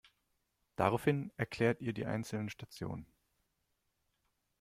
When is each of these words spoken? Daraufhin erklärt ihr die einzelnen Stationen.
Daraufhin 0.77 1.31
erklärt 1.37 1.79
ihr 1.79 1.93
die 1.93 2.07
einzelnen 2.07 2.49
Stationen. 2.49 3.05